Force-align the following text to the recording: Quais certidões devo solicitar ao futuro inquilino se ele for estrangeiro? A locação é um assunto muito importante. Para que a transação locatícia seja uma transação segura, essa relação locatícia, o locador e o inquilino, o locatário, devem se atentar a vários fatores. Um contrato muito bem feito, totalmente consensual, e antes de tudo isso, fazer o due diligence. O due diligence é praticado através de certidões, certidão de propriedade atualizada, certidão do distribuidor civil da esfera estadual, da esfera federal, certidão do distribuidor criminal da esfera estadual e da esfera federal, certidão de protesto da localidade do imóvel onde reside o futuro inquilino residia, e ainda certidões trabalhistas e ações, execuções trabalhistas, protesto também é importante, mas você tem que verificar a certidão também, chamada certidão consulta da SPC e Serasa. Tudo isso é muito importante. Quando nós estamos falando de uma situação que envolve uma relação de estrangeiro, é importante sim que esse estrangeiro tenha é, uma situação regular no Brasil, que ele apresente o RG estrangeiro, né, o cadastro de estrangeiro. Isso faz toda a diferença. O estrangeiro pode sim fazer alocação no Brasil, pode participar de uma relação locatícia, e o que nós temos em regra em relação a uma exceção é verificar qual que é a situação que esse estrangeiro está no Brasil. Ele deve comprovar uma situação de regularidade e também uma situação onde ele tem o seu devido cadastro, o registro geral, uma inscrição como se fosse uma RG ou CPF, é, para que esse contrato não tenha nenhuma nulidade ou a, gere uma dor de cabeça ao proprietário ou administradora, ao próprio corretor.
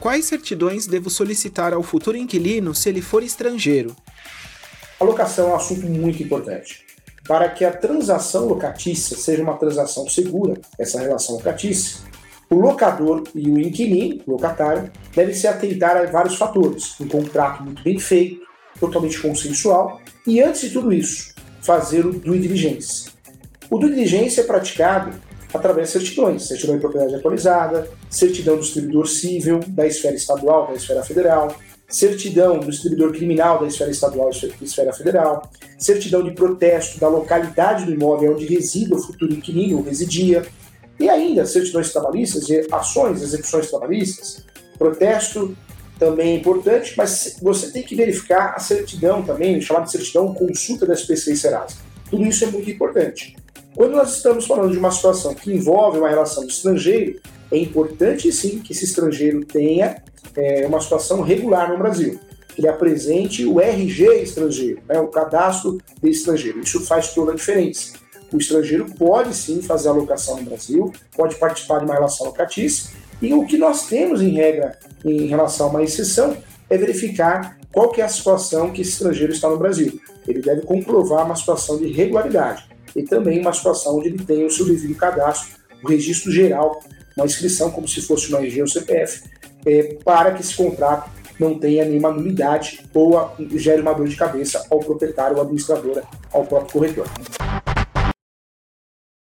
Quais 0.00 0.24
certidões 0.24 0.86
devo 0.86 1.10
solicitar 1.10 1.72
ao 1.72 1.82
futuro 1.82 2.16
inquilino 2.16 2.74
se 2.74 2.88
ele 2.88 3.00
for 3.00 3.22
estrangeiro? 3.22 3.94
A 4.98 5.04
locação 5.04 5.50
é 5.50 5.52
um 5.52 5.56
assunto 5.56 5.86
muito 5.86 6.22
importante. 6.22 6.84
Para 7.28 7.48
que 7.50 7.64
a 7.64 7.70
transação 7.70 8.46
locatícia 8.46 9.16
seja 9.16 9.42
uma 9.42 9.56
transação 9.56 10.08
segura, 10.08 10.60
essa 10.78 11.00
relação 11.00 11.36
locatícia, 11.36 12.00
o 12.50 12.56
locador 12.56 13.22
e 13.34 13.48
o 13.48 13.60
inquilino, 13.60 14.22
o 14.26 14.32
locatário, 14.32 14.90
devem 15.14 15.32
se 15.32 15.46
atentar 15.46 15.96
a 15.96 16.06
vários 16.06 16.34
fatores. 16.34 16.98
Um 16.98 17.06
contrato 17.06 17.62
muito 17.62 17.82
bem 17.84 17.98
feito, 17.98 18.40
totalmente 18.80 19.20
consensual, 19.20 20.00
e 20.26 20.42
antes 20.42 20.62
de 20.62 20.70
tudo 20.70 20.92
isso, 20.92 21.32
fazer 21.62 22.06
o 22.06 22.12
due 22.12 22.38
diligence. 22.38 23.10
O 23.70 23.78
due 23.78 23.90
diligence 23.90 24.40
é 24.40 24.42
praticado 24.42 25.14
através 25.52 25.88
de 25.88 25.92
certidões, 25.92 26.46
certidão 26.46 26.76
de 26.76 26.80
propriedade 26.80 27.14
atualizada, 27.14 27.88
certidão 28.08 28.56
do 28.56 28.62
distribuidor 28.62 29.06
civil 29.06 29.60
da 29.68 29.86
esfera 29.86 30.14
estadual, 30.14 30.68
da 30.68 30.74
esfera 30.74 31.02
federal, 31.02 31.56
certidão 31.88 32.60
do 32.60 32.70
distribuidor 32.70 33.12
criminal 33.12 33.58
da 33.58 33.66
esfera 33.66 33.90
estadual 33.90 34.30
e 34.32 34.46
da 34.46 34.64
esfera 34.64 34.92
federal, 34.92 35.50
certidão 35.76 36.22
de 36.22 36.30
protesto 36.30 37.00
da 37.00 37.08
localidade 37.08 37.84
do 37.84 37.92
imóvel 37.92 38.32
onde 38.32 38.46
reside 38.46 38.94
o 38.94 38.98
futuro 38.98 39.32
inquilino 39.32 39.82
residia, 39.82 40.46
e 40.98 41.08
ainda 41.08 41.46
certidões 41.46 41.90
trabalhistas 41.90 42.48
e 42.48 42.66
ações, 42.70 43.22
execuções 43.22 43.70
trabalhistas, 43.70 44.44
protesto 44.78 45.56
também 46.00 46.32
é 46.32 46.36
importante, 46.36 46.94
mas 46.96 47.36
você 47.42 47.70
tem 47.70 47.82
que 47.82 47.94
verificar 47.94 48.54
a 48.56 48.58
certidão 48.58 49.22
também, 49.22 49.60
chamada 49.60 49.86
certidão 49.86 50.32
consulta 50.32 50.86
da 50.86 50.94
SPC 50.94 51.34
e 51.34 51.36
Serasa. 51.36 51.76
Tudo 52.10 52.24
isso 52.24 52.42
é 52.42 52.48
muito 52.48 52.68
importante. 52.70 53.36
Quando 53.76 53.92
nós 53.92 54.16
estamos 54.16 54.46
falando 54.46 54.72
de 54.72 54.78
uma 54.78 54.90
situação 54.90 55.34
que 55.34 55.52
envolve 55.52 55.98
uma 55.98 56.08
relação 56.08 56.46
de 56.46 56.52
estrangeiro, 56.52 57.20
é 57.52 57.58
importante 57.58 58.32
sim 58.32 58.60
que 58.60 58.72
esse 58.72 58.86
estrangeiro 58.86 59.44
tenha 59.44 60.02
é, 60.34 60.66
uma 60.66 60.80
situação 60.80 61.20
regular 61.20 61.70
no 61.70 61.78
Brasil, 61.78 62.18
que 62.48 62.62
ele 62.62 62.68
apresente 62.68 63.44
o 63.44 63.60
RG 63.60 64.22
estrangeiro, 64.22 64.80
né, 64.88 64.98
o 64.98 65.08
cadastro 65.08 65.78
de 66.02 66.10
estrangeiro. 66.10 66.60
Isso 66.60 66.80
faz 66.80 67.12
toda 67.12 67.32
a 67.32 67.34
diferença. 67.34 67.92
O 68.32 68.38
estrangeiro 68.38 68.86
pode 68.98 69.34
sim 69.34 69.60
fazer 69.60 69.88
alocação 69.88 70.38
no 70.38 70.44
Brasil, 70.44 70.92
pode 71.14 71.34
participar 71.36 71.80
de 71.80 71.84
uma 71.84 71.94
relação 71.94 72.26
locatícia, 72.26 72.90
e 73.20 73.32
o 73.34 73.44
que 73.46 73.56
nós 73.56 73.86
temos 73.86 74.22
em 74.22 74.30
regra 74.30 74.78
em 75.04 75.26
relação 75.26 75.66
a 75.66 75.70
uma 75.70 75.82
exceção 75.82 76.36
é 76.68 76.76
verificar 76.76 77.58
qual 77.72 77.90
que 77.90 78.00
é 78.00 78.04
a 78.04 78.08
situação 78.08 78.70
que 78.70 78.80
esse 78.80 78.92
estrangeiro 78.92 79.32
está 79.32 79.48
no 79.48 79.58
Brasil. 79.58 80.00
Ele 80.26 80.40
deve 80.40 80.62
comprovar 80.62 81.24
uma 81.24 81.36
situação 81.36 81.78
de 81.78 81.86
regularidade 81.92 82.64
e 82.94 83.02
também 83.02 83.40
uma 83.40 83.52
situação 83.52 83.98
onde 83.98 84.08
ele 84.08 84.24
tem 84.24 84.44
o 84.44 84.50
seu 84.50 84.66
devido 84.66 84.94
cadastro, 84.94 85.58
o 85.82 85.88
registro 85.88 86.30
geral, 86.32 86.80
uma 87.16 87.26
inscrição 87.26 87.70
como 87.70 87.86
se 87.86 88.00
fosse 88.02 88.28
uma 88.28 88.40
RG 88.40 88.62
ou 88.62 88.68
CPF, 88.68 89.24
é, 89.66 89.94
para 90.04 90.32
que 90.32 90.40
esse 90.40 90.54
contrato 90.54 91.10
não 91.38 91.58
tenha 91.58 91.84
nenhuma 91.84 92.10
nulidade 92.10 92.84
ou 92.92 93.18
a, 93.18 93.34
gere 93.54 93.80
uma 93.80 93.94
dor 93.94 94.08
de 94.08 94.16
cabeça 94.16 94.66
ao 94.70 94.80
proprietário 94.80 95.36
ou 95.36 95.42
administradora, 95.42 96.02
ao 96.32 96.44
próprio 96.44 96.72
corretor. 96.72 97.06